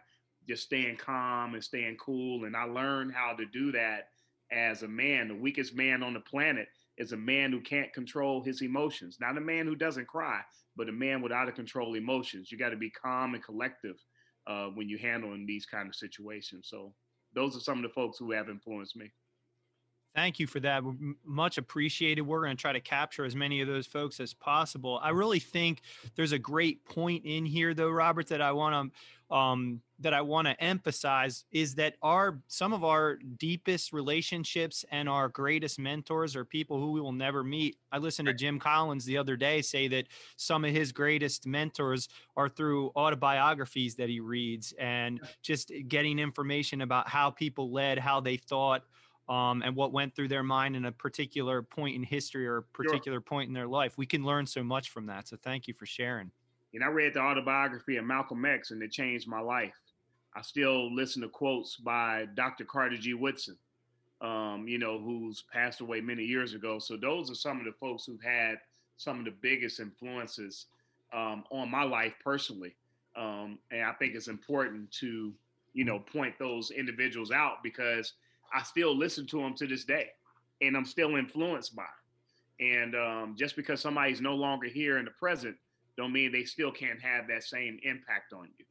[0.48, 2.46] just staying calm and staying cool.
[2.46, 4.10] And I learned how to do that
[4.52, 5.28] as a man.
[5.28, 9.18] The weakest man on the planet is a man who can't control his emotions.
[9.20, 10.42] Not a man who doesn't cry,
[10.76, 12.52] but a man with out of control emotions.
[12.52, 13.98] You got to be calm and collective
[14.48, 16.68] uh, when you're handling these kind of situations.
[16.70, 16.94] So
[17.34, 19.12] those are some of the folks who have influenced me.
[20.16, 20.82] Thank you for that.
[21.26, 22.22] Much appreciated.
[22.22, 24.98] We're going to try to capture as many of those folks as possible.
[25.04, 25.82] I really think
[26.16, 28.98] there's a great point in here, though, Robert, that I want to
[29.32, 35.10] um, that I want to emphasize is that our some of our deepest relationships and
[35.10, 37.78] our greatest mentors are people who we will never meet.
[37.92, 40.08] I listened to Jim Collins the other day say that
[40.38, 46.82] some of his greatest mentors are through autobiographies that he reads and just getting information
[46.82, 48.84] about how people led, how they thought
[49.28, 52.64] um, and what went through their mind in a particular point in history or a
[52.64, 53.22] particular sure.
[53.22, 53.98] point in their life.
[53.98, 55.28] We can learn so much from that.
[55.28, 56.32] So thank you for sharing.
[56.76, 59.74] And I read the autobiography of Malcolm X and it changed my life.
[60.36, 62.66] I still listen to quotes by Dr.
[62.66, 63.14] Carter G.
[63.14, 63.58] Woodson,
[64.22, 66.78] um, you know, who's passed away many years ago.
[66.78, 68.58] So those are some of the folks who've had
[68.98, 70.68] some of the biggest influences
[71.14, 72.76] um, on my life personally.
[73.16, 75.34] Um, and I think it's important to,
[75.74, 78.14] you know, point those individuals out because–
[78.54, 80.10] I still listen to them to this day,
[80.62, 81.84] and I'm still influenced by.
[82.60, 85.58] And um, just because somebody's no longer here in the present,
[85.98, 88.66] don't mean they still can't have that same impact on you.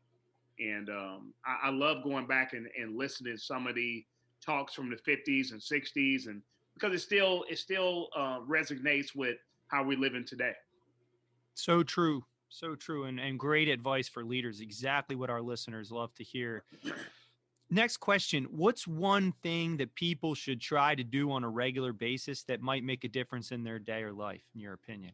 [0.72, 4.04] And um, I, I, love going back and, and listening to some of the
[4.44, 6.42] talks from the 50s and 60s, and
[6.74, 9.36] because it still it still uh, resonates with
[9.68, 10.52] how we're living today.
[11.54, 14.60] So true, so true, and and great advice for leaders.
[14.60, 16.64] Exactly what our listeners love to hear.
[17.70, 22.44] Next question What's one thing that people should try to do on a regular basis
[22.44, 25.12] that might make a difference in their day or life, in your opinion?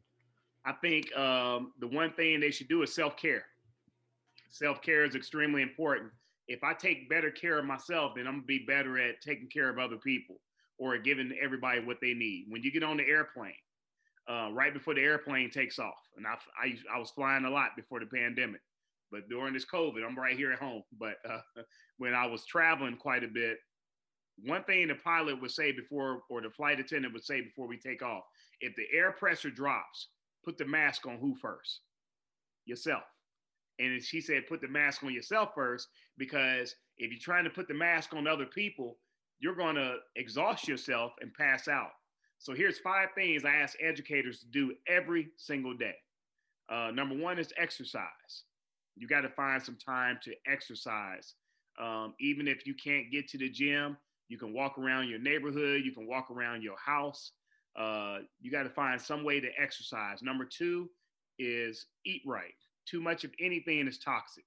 [0.67, 3.45] I think um, the one thing they should do is self care.
[4.51, 6.11] Self care is extremely important.
[6.49, 9.71] If I take better care of myself, then I'm gonna be better at taking care
[9.71, 10.37] of other people
[10.79, 12.47] or giving everybody what they need.
[12.49, 13.53] When you get on the airplane,
[14.29, 17.71] uh, right before the airplane takes off, and I, I, I was flying a lot
[17.77, 18.61] before the pandemic.
[19.11, 20.83] But during this COVID, I'm right here at home.
[20.99, 21.63] But uh,
[21.99, 23.59] when I was traveling quite a bit,
[24.45, 27.77] one thing the pilot would say before, or the flight attendant would say before we
[27.77, 28.25] take off,
[28.61, 30.09] if the air pressure drops,
[30.45, 31.81] put the mask on who first?
[32.65, 33.03] Yourself.
[33.79, 37.67] And she said, put the mask on yourself first, because if you're trying to put
[37.67, 38.99] the mask on other people,
[39.39, 41.93] you're going to exhaust yourself and pass out.
[42.39, 45.95] So here's five things I ask educators to do every single day.
[46.71, 48.45] Uh, number one is exercise.
[48.97, 51.35] You got to find some time to exercise.
[51.81, 53.97] Um, even if you can't get to the gym,
[54.29, 57.33] you can walk around your neighborhood, you can walk around your house.
[57.81, 60.23] Uh, you got to find some way to exercise.
[60.23, 60.91] Number two
[61.39, 62.53] is eat right.
[62.87, 64.45] Too much of anything is toxic,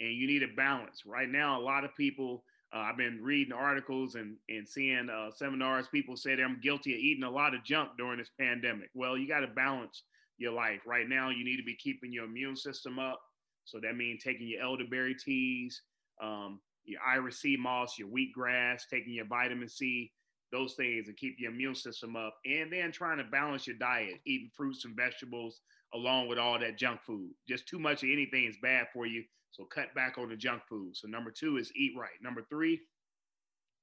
[0.00, 1.02] and you need a balance.
[1.06, 5.30] Right now, a lot of people, uh, I've been reading articles and, and seeing uh,
[5.30, 8.90] seminars, people say I'm guilty of eating a lot of junk during this pandemic.
[8.92, 10.02] Well, you got to balance
[10.36, 10.80] your life.
[10.86, 13.20] Right now, you need to be keeping your immune system up.
[13.64, 15.80] So that means taking your elderberry teas,
[16.22, 20.12] um, your Irish sea moss, your wheatgrass, taking your vitamin C,
[20.52, 22.36] those things, and keep your immune system up.
[22.44, 25.60] And then trying to balance your diet, eating fruits and vegetables
[25.94, 27.30] along with all that junk food.
[27.48, 29.24] Just too much of anything is bad for you.
[29.50, 30.96] So cut back on the junk food.
[30.96, 32.10] So number two is eat right.
[32.22, 32.80] Number three,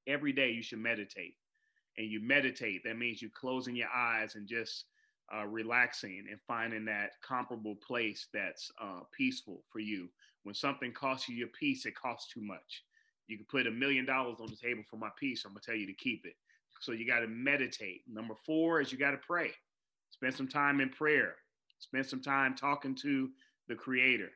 [0.07, 1.35] every day you should meditate.
[1.97, 4.85] And you meditate, that means you're closing your eyes and just
[5.33, 10.09] uh, relaxing and finding that comparable place that's uh, peaceful for you.
[10.43, 12.83] When something costs you your peace, it costs too much.
[13.27, 15.45] You can put a million dollars on the table for my peace.
[15.45, 16.35] I'm gonna tell you to keep it.
[16.83, 18.01] So you got to meditate.
[18.07, 19.51] Number four is you got to pray.
[20.11, 21.35] Spend some time in prayer.
[21.79, 23.29] Spend some time talking to
[23.67, 24.29] the Creator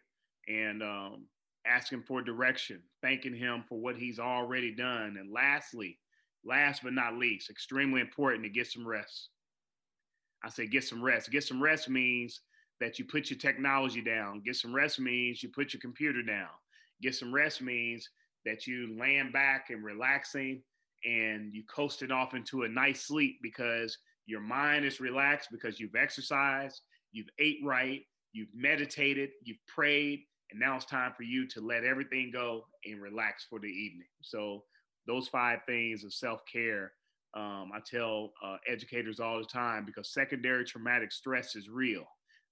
[0.48, 1.26] and um,
[1.66, 5.18] asking for direction, thanking Him for what He's already done.
[5.20, 5.98] And lastly,
[6.46, 9.30] last but not least, extremely important to get some rest
[10.44, 11.32] I say get some rest.
[11.32, 12.42] Get some rest means
[12.80, 14.42] that you put your technology down.
[14.46, 16.50] Get some rest means you put your computer down.
[17.02, 18.10] Get some rest means
[18.46, 20.62] that you laying back and relaxing
[21.06, 25.96] and you coasting off into a nice sleep because your mind is relaxed because you've
[25.96, 26.82] exercised,
[27.12, 28.02] you've ate right,
[28.34, 33.02] you've meditated, you've prayed, and now it's time for you to let everything go and
[33.02, 34.08] relax for the evening.
[34.22, 34.64] So
[35.06, 36.92] those five things of self-care
[37.34, 42.06] Um, I tell uh, educators all the time because secondary traumatic stress is real.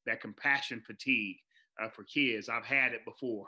[0.06, 1.38] That compassion fatigue
[1.82, 3.48] uh, for kids, I've had it before.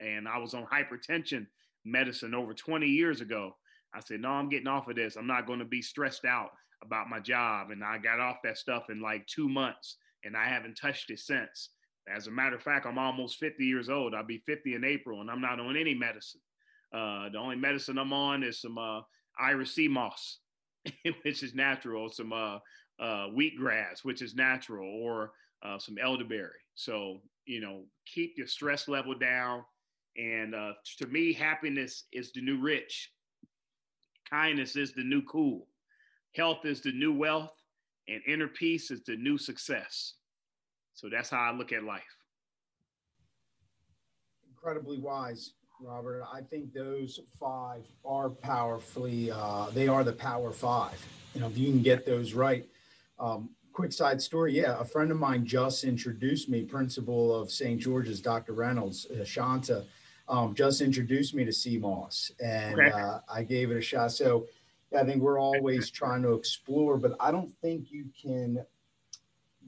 [0.00, 1.46] And I was on hypertension
[1.84, 3.54] medicine over 20 years ago.
[3.94, 5.16] I said, no, I'm getting off of this.
[5.16, 6.50] I'm not going to be stressed out
[6.84, 7.70] about my job.
[7.70, 11.18] And I got off that stuff in like two months and I haven't touched it
[11.18, 11.70] since.
[12.12, 14.14] As a matter of fact, I'm almost 50 years old.
[14.14, 16.40] I'll be 50 in April and I'm not on any medicine.
[16.92, 19.00] Uh, the only medicine I'm on is some uh,
[19.38, 20.38] Irish sea moss,
[21.22, 22.58] which is natural, some uh,
[23.00, 25.32] uh, wheatgrass, which is natural, or
[25.64, 26.50] uh, some elderberry.
[26.74, 29.64] So, you know, keep your stress level down.
[30.16, 33.10] And uh, to me, happiness is the new rich,
[34.28, 35.66] kindness is the new cool,
[36.34, 37.52] health is the new wealth,
[38.08, 40.14] and inner peace is the new success.
[40.94, 42.02] So that's how I look at life.
[44.48, 46.24] Incredibly wise, Robert.
[46.32, 51.04] I think those five are powerfully, uh, they are the power five.
[51.34, 52.66] You know, if you can get those right.
[53.18, 54.52] Um, quick side story.
[54.54, 57.80] Yeah, a friend of mine just introduced me, principal of St.
[57.80, 58.52] George's, Dr.
[58.52, 59.84] Reynolds, uh, Shanta,
[60.28, 62.90] um, just introduced me to sea moss and okay.
[62.90, 64.12] uh, I gave it a shot.
[64.12, 64.46] So
[64.96, 68.64] I think we're always trying to explore, but I don't think you can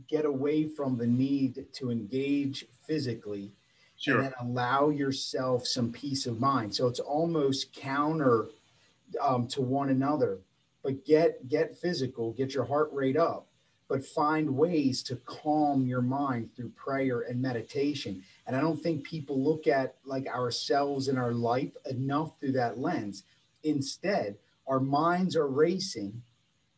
[0.09, 3.53] get away from the need to engage physically
[3.97, 4.17] sure.
[4.17, 6.75] and then allow yourself some peace of mind.
[6.75, 8.47] So it's almost counter
[9.21, 10.40] um, to one another.
[10.83, 13.47] But get get physical, get your heart rate up,
[13.88, 18.23] but find ways to calm your mind through prayer and meditation.
[18.47, 22.79] And I don't think people look at like ourselves and our life enough through that
[22.79, 23.25] lens.
[23.62, 26.23] Instead, our minds are racing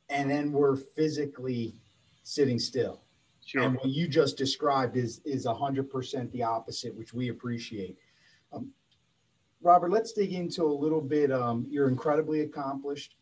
[0.09, 1.75] and then we're physically
[2.23, 3.01] sitting still.
[3.45, 3.63] Sure.
[3.63, 7.97] And what you just described is is 100% the opposite, which we appreciate.
[8.53, 8.73] Um,
[9.63, 11.31] Robert, let's dig into a little bit.
[11.31, 13.15] Um, you're incredibly accomplished,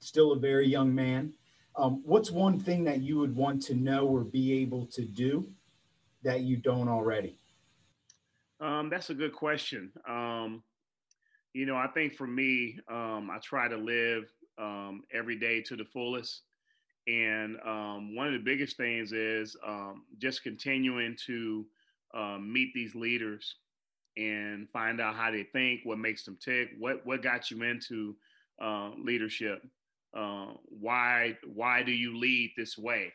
[0.00, 1.32] still a very young man.
[1.78, 5.48] Um, what's one thing that you would want to know or be able to do
[6.24, 7.38] that you don't already?
[8.60, 9.92] Um, that's a good question.
[10.08, 10.64] Um,
[11.52, 14.24] you know, I think for me, um, I try to live
[14.58, 16.42] um, every day to the fullest.
[17.06, 19.56] And um, one of the biggest things is
[20.18, 21.64] just continuing to
[22.40, 23.54] meet these leaders
[24.18, 28.16] and find out how they think, what makes them tick, what what got you into
[28.60, 29.64] uh, leadership,
[30.16, 33.12] uh, why why do you lead this way?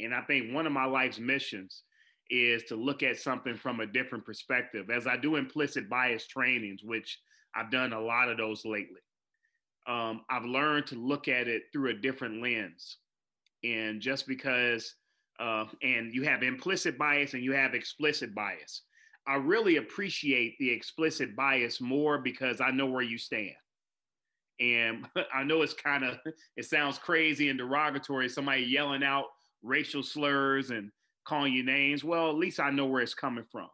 [0.00, 1.82] And I think one of my life's missions
[2.30, 4.90] is to look at something from a different perspective.
[4.90, 7.18] As I do implicit bias trainings, which
[7.54, 9.00] I've done a lot of those lately,
[9.86, 12.98] um, I've learned to look at it through a different lens.
[13.62, 14.94] And just because,
[15.38, 18.82] uh, and you have implicit bias and you have explicit bias.
[19.26, 23.54] I really appreciate the explicit bias more because I know where you stand.
[24.60, 26.18] And I know it's kind of,
[26.56, 29.26] it sounds crazy and derogatory, somebody yelling out
[29.62, 30.90] racial slurs and
[31.24, 32.04] calling you names.
[32.04, 33.68] Well, at least I know where it's coming from.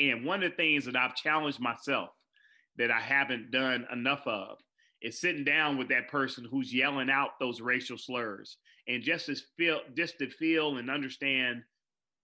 [0.00, 2.10] And one of the things that I've challenged myself
[2.76, 4.58] that I haven't done enough of
[5.02, 8.56] is sitting down with that person who's yelling out those racial slurs
[8.88, 11.62] and just to feel just to feel and understand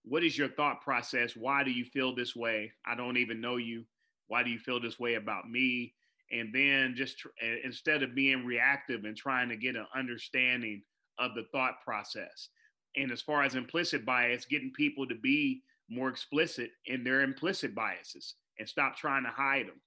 [0.03, 3.55] what is your thought process why do you feel this way i don't even know
[3.55, 3.85] you
[4.27, 5.93] why do you feel this way about me
[6.31, 7.27] and then just tr-
[7.63, 10.81] instead of being reactive and trying to get an understanding
[11.19, 12.49] of the thought process
[12.95, 17.75] and as far as implicit bias getting people to be more explicit in their implicit
[17.75, 19.81] biases and stop trying to hide them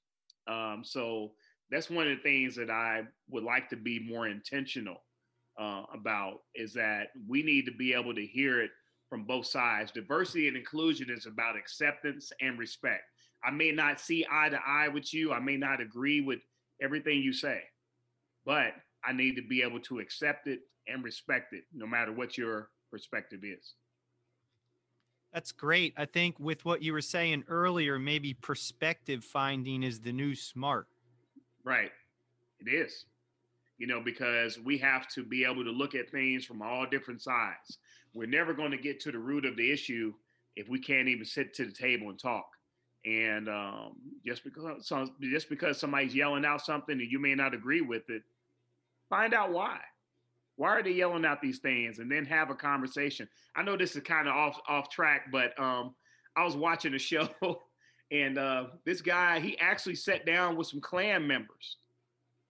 [0.54, 1.32] um, so
[1.70, 5.02] that's one of the things that I would like to be more intentional
[5.60, 8.70] uh, about is that we need to be able to hear it
[9.08, 9.92] from both sides.
[9.92, 13.02] Diversity and inclusion is about acceptance and respect.
[13.44, 16.40] I may not see eye to eye with you, I may not agree with
[16.82, 17.60] everything you say,
[18.44, 18.72] but
[19.04, 22.70] I need to be able to accept it and respect it no matter what your
[22.90, 23.74] perspective is.
[25.32, 25.92] That's great.
[25.96, 30.86] I think with what you were saying earlier, maybe perspective finding is the new smart.
[31.64, 31.90] Right.
[32.60, 33.04] It is.
[33.76, 37.22] You know, because we have to be able to look at things from all different
[37.22, 37.78] sides.
[38.14, 40.14] We're never going to get to the root of the issue
[40.56, 42.46] if we can't even sit to the table and talk.
[43.08, 43.92] And um,
[44.26, 44.92] just because
[45.22, 48.22] just because somebody's yelling out something and you may not agree with it,
[49.08, 49.78] find out why.
[50.56, 52.00] Why are they yelling out these things?
[52.00, 53.28] And then have a conversation.
[53.56, 55.94] I know this is kind of off off track, but um,
[56.36, 57.28] I was watching a show
[58.10, 61.76] and uh, this guy, he actually sat down with some Klan members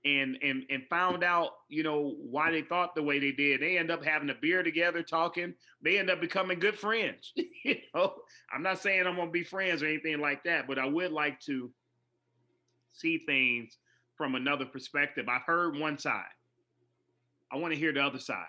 [0.08, 3.60] and and and found out, you know, why they thought the way they did.
[3.60, 5.54] They end up having a beer together, talking.
[5.82, 7.32] They end up becoming good friends.
[7.36, 8.14] you know,
[8.52, 11.40] I'm not saying I'm gonna be friends or anything like that, but I would like
[11.40, 11.70] to
[12.92, 13.76] see things
[14.16, 15.26] from another perspective.
[15.28, 16.24] I've heard one side,
[17.52, 18.46] I want to hear the other side,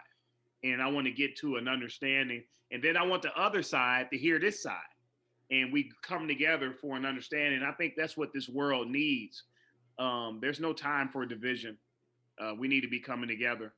[0.64, 4.08] and I want to get to an understanding, and then I want the other side
[4.12, 4.78] to hear this side,
[5.52, 7.64] and we come together for an understanding.
[7.64, 9.44] I think that's what this world needs.
[10.00, 11.78] Um, there's no time for division.
[12.40, 13.74] Uh, we need to be coming together.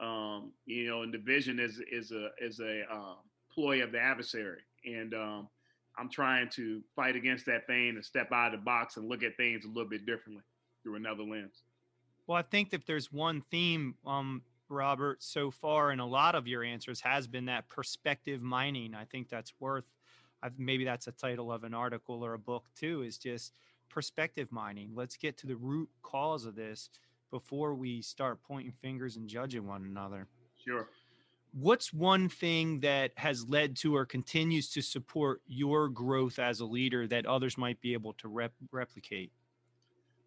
[0.00, 3.16] Um, you know, and division is is a is a um,
[3.52, 5.48] ploy of the adversary, and um,
[5.98, 9.22] I'm trying to fight against that thing and step out of the box and look
[9.22, 10.42] at things a little bit differently
[10.82, 11.62] through another lens.
[12.26, 16.48] Well, I think that there's one theme, um, Robert, so far in a lot of
[16.48, 18.94] your answers has been that perspective mining.
[18.94, 19.84] I think that's worth,
[20.42, 23.52] I've, maybe that's a title of an article or a book too, is just
[23.94, 24.90] perspective mining.
[24.94, 26.90] Let's get to the root cause of this
[27.30, 30.26] before we start pointing fingers and judging one another.
[30.62, 30.88] Sure
[31.54, 36.66] what's one thing that has led to or continues to support your growth as a
[36.66, 39.30] leader that others might be able to rep- replicate?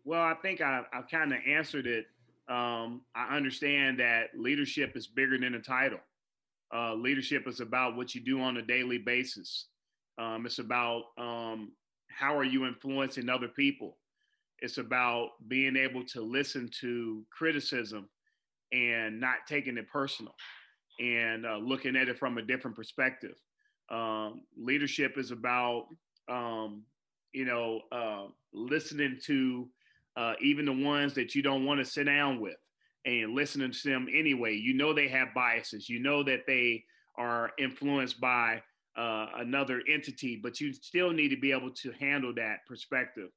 [0.06, 2.06] Well, I think I, I kind of answered it.
[2.48, 6.00] Um, I understand that leadership is bigger than a title.
[6.74, 9.66] Uh, leadership is about what you do on a daily basis.
[10.18, 11.74] Um, it's about um,
[12.18, 13.98] how are you influencing other people.
[14.60, 18.10] It's about being able to listen to criticism
[18.72, 20.34] and not taking it personal
[21.00, 23.36] and uh, looking at it from a different perspective.
[23.92, 25.86] Um, leadership is about,
[26.28, 26.84] um,
[27.34, 29.68] you know, uh, listening to
[30.18, 32.58] uh, even the ones that you don't want to sit down with
[33.06, 34.56] and listening to them anyway.
[34.56, 36.84] You know, they have biases, you know, that they
[37.16, 38.64] are influenced by
[38.98, 43.30] uh, another entity, but you still need to be able to handle that perspective.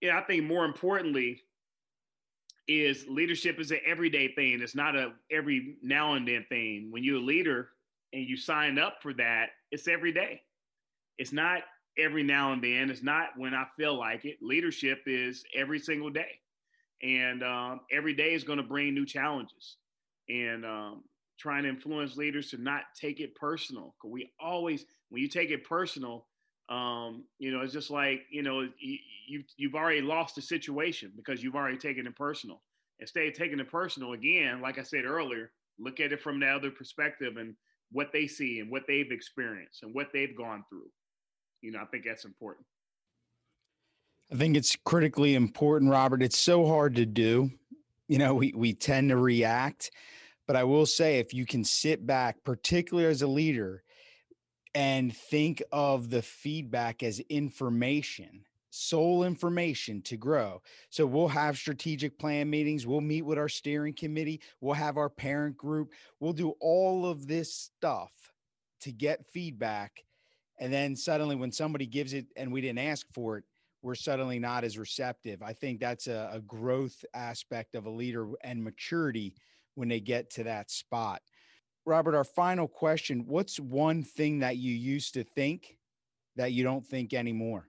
[0.00, 1.42] Yeah, I think more importantly,
[2.68, 4.60] is leadership is an everyday thing.
[4.60, 6.88] It's not a every now and then thing.
[6.90, 7.68] When you're a leader
[8.12, 10.42] and you sign up for that, it's every day.
[11.18, 11.62] It's not
[11.98, 12.90] every now and then.
[12.90, 14.38] It's not when I feel like it.
[14.42, 16.40] Leadership is every single day,
[17.02, 19.76] and um, every day is going to bring new challenges.
[20.28, 21.04] And um,
[21.38, 23.94] trying to influence leaders to not take it personal.
[23.96, 26.26] Because we always, when you take it personal,
[26.68, 31.12] um, you know, it's just like, you know, you, you've, you've already lost the situation
[31.16, 32.62] because you've already taken it personal.
[32.98, 36.46] Instead of taking it personal again, like I said earlier, look at it from the
[36.46, 37.54] other perspective and
[37.92, 40.90] what they see and what they've experienced and what they've gone through.
[41.60, 42.66] You know, I think that's important.
[44.32, 46.22] I think it's critically important, Robert.
[46.22, 47.50] It's so hard to do.
[48.08, 49.90] You know, we, we tend to react,
[50.46, 53.82] but I will say if you can sit back, particularly as a leader,
[54.74, 58.44] and think of the feedback as information
[58.76, 60.60] sole information to grow.
[60.90, 65.08] So we'll have strategic plan meetings, we'll meet with our steering committee, we'll have our
[65.08, 68.12] parent group, we'll do all of this stuff
[68.80, 70.04] to get feedback.
[70.58, 73.44] And then suddenly, when somebody gives it and we didn't ask for it,
[73.82, 75.42] we're suddenly not as receptive.
[75.42, 79.34] I think that's a, a growth aspect of a leader and maturity
[79.76, 81.22] when they get to that spot.
[81.84, 85.78] Robert, our final question What's one thing that you used to think
[86.34, 87.68] that you don't think anymore?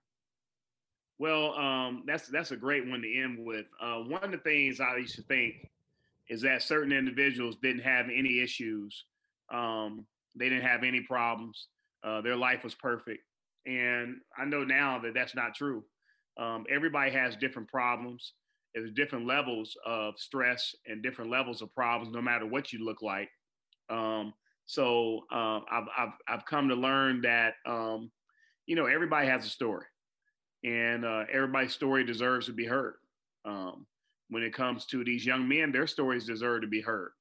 [1.19, 3.65] Well, um, that's that's a great one to end with.
[3.79, 5.69] Uh, one of the things I used to think
[6.29, 9.05] is that certain individuals didn't have any issues.
[9.53, 10.05] Um,
[10.35, 11.67] they didn't have any problems.
[12.03, 13.23] Uh, their life was perfect,
[13.65, 15.83] and I know now that that's not true.
[16.37, 18.33] Um, everybody has different problems.
[18.77, 23.01] There's different levels of stress and different levels of problems, no matter what you look
[23.01, 23.29] like.
[23.89, 24.33] Um,
[24.65, 28.11] so uh, I've, I've, I've come to learn that, um,
[28.65, 29.85] you know, everybody has a story
[30.63, 32.95] and uh, everybody's story deserves to be heard.
[33.45, 33.85] Um,
[34.29, 37.11] when it comes to these young men, their stories deserve to be heard.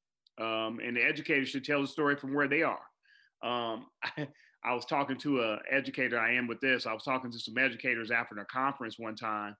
[0.40, 2.80] Um, and the educators should tell the story from where they are.
[3.42, 4.28] Um, I,
[4.64, 6.86] I, was talking to an educator, I am with this.
[6.86, 9.54] I was talking to some educators after a conference one time,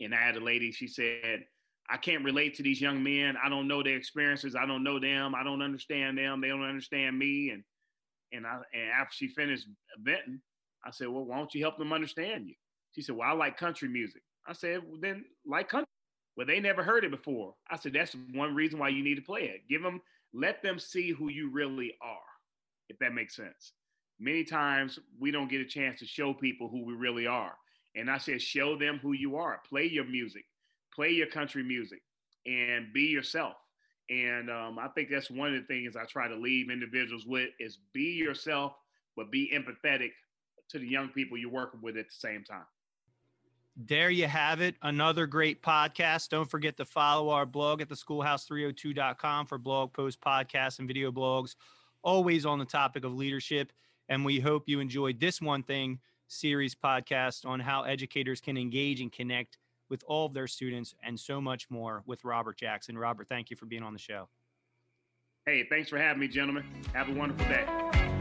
[0.00, 1.44] and I had a lady, she said,
[1.88, 3.36] I can't relate to these young men.
[3.42, 4.56] I don't know their experiences.
[4.56, 5.34] I don't know them.
[5.34, 6.40] I don't understand them.
[6.40, 7.50] They don't understand me.
[7.50, 7.62] And
[8.32, 9.66] and I and after she finished
[10.00, 10.40] venting,
[10.84, 12.54] I said, Well, why don't you help them understand you?
[12.92, 14.22] She said, Well, I like country music.
[14.46, 15.88] I said, Well, then like country.
[16.36, 17.54] Well, they never heard it before.
[17.70, 19.68] I said, That's one reason why you need to play it.
[19.68, 20.00] Give them,
[20.32, 22.18] let them see who you really are,
[22.88, 23.72] if that makes sense.
[24.18, 27.54] Many times we don't get a chance to show people who we really are.
[27.94, 29.60] And I said, show them who you are.
[29.68, 30.44] Play your music
[30.94, 32.02] play your country music
[32.46, 33.54] and be yourself.
[34.10, 37.50] And um, I think that's one of the things I try to leave individuals with
[37.58, 38.74] is be yourself,
[39.16, 40.10] but be empathetic
[40.68, 42.66] to the young people you're working with at the same time.
[43.74, 44.74] There you have it.
[44.82, 46.28] Another great podcast.
[46.28, 51.10] Don't forget to follow our blog at the schoolhouse302.com for blog posts, podcasts, and video
[51.10, 51.54] blogs,
[52.02, 53.72] always on the topic of leadership.
[54.10, 56.00] And we hope you enjoyed this one thing
[56.32, 59.58] series podcast on how educators can engage and connect
[59.88, 62.96] with all of their students, and so much more with Robert Jackson.
[62.96, 64.28] Robert, thank you for being on the show.
[65.44, 66.64] Hey, thanks for having me, gentlemen.
[66.94, 68.11] Have a wonderful day.